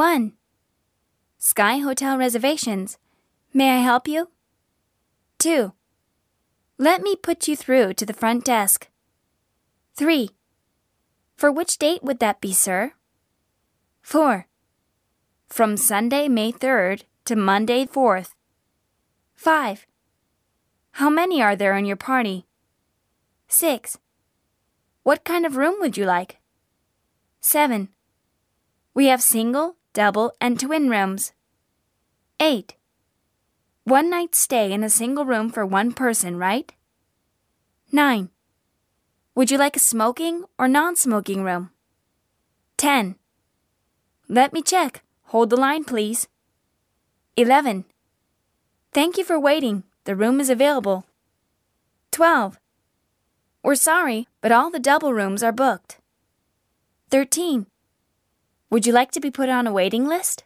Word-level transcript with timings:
1. 0.00 0.32
Sky 1.36 1.76
Hotel 1.76 2.16
reservations. 2.16 2.96
May 3.52 3.68
I 3.76 3.82
help 3.82 4.08
you? 4.08 4.30
2. 5.40 5.74
Let 6.78 7.02
me 7.02 7.16
put 7.16 7.46
you 7.46 7.54
through 7.54 7.92
to 7.92 8.06
the 8.06 8.14
front 8.14 8.46
desk. 8.46 8.88
3. 9.96 10.30
For 11.36 11.52
which 11.52 11.76
date 11.76 12.02
would 12.02 12.18
that 12.20 12.40
be, 12.40 12.54
sir? 12.54 12.94
4. 14.00 14.46
From 15.48 15.76
Sunday, 15.76 16.28
May 16.28 16.50
3rd 16.50 17.02
to 17.26 17.36
Monday 17.36 17.84
4th. 17.84 18.30
5. 19.34 19.86
How 20.92 21.10
many 21.10 21.42
are 21.42 21.54
there 21.54 21.76
in 21.76 21.84
your 21.84 21.96
party? 21.96 22.46
6. 23.48 23.98
What 25.02 25.24
kind 25.24 25.44
of 25.44 25.58
room 25.58 25.74
would 25.78 25.98
you 25.98 26.06
like? 26.06 26.38
7. 27.42 27.90
We 28.94 29.08
have 29.08 29.20
single, 29.20 29.76
double, 29.92 30.32
and 30.40 30.58
twin 30.58 30.88
rooms. 30.88 31.32
8. 32.38 32.74
One 33.84 34.10
night 34.10 34.34
stay 34.34 34.72
in 34.72 34.84
a 34.84 34.90
single 34.90 35.24
room 35.24 35.50
for 35.50 35.66
one 35.66 35.92
person, 35.92 36.36
right? 36.36 36.72
9. 37.92 38.30
Would 39.34 39.50
you 39.50 39.58
like 39.58 39.76
a 39.76 39.80
smoking 39.80 40.44
or 40.58 40.68
non 40.68 40.96
smoking 40.96 41.42
room? 41.42 41.70
10. 42.76 43.16
Let 44.28 44.52
me 44.52 44.62
check. 44.62 45.02
Hold 45.24 45.50
the 45.50 45.56
line, 45.56 45.84
please. 45.84 46.28
11. 47.36 47.84
Thank 48.92 49.16
you 49.16 49.24
for 49.24 49.38
waiting. 49.38 49.84
The 50.04 50.16
room 50.16 50.40
is 50.40 50.50
available. 50.50 51.04
12. 52.10 52.58
We're 53.62 53.74
sorry, 53.74 54.26
but 54.40 54.52
all 54.52 54.70
the 54.70 54.78
double 54.78 55.12
rooms 55.12 55.42
are 55.42 55.52
booked. 55.52 55.98
13. 57.10 57.66
Would 58.72 58.86
you 58.86 58.92
like 58.92 59.10
to 59.12 59.20
be 59.20 59.32
put 59.32 59.48
on 59.48 59.66
a 59.66 59.72
waiting 59.72 60.06
list? 60.06 60.44